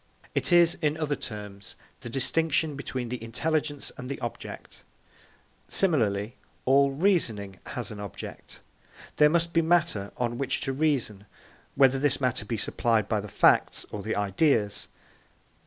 It 0.33 0.51
is, 0.51 0.73
in 0.81 0.97
other 0.97 1.15
terms, 1.15 1.75
the 1.99 2.09
distinction 2.09 2.75
between 2.75 3.09
the 3.09 3.23
intelligence 3.23 3.91
and 3.99 4.09
the 4.09 4.19
object. 4.19 4.81
Similarly, 5.67 6.37
all 6.65 6.89
reasoning 6.89 7.59
has 7.67 7.91
an 7.91 7.99
object; 7.99 8.61
there 9.17 9.29
must 9.29 9.53
be 9.53 9.61
matter 9.61 10.11
on 10.17 10.39
which 10.39 10.59
to 10.61 10.73
reason, 10.73 11.27
whether 11.75 11.99
this 11.99 12.19
matter 12.19 12.45
be 12.45 12.57
supplied 12.57 13.07
by 13.07 13.19
the 13.19 13.27
facts 13.27 13.85
or 13.91 14.01
the 14.01 14.15
ideas. 14.15 14.87